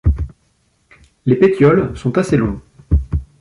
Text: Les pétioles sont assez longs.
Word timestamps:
Les 1.27 1.35
pétioles 1.35 1.95
sont 1.95 2.17
assez 2.17 2.35
longs. 2.35 2.59